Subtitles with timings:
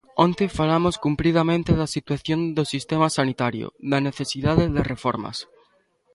[0.25, 5.37] Onte falamos cumpridamente da situación do sistema sanitario, da necesidade de reformas.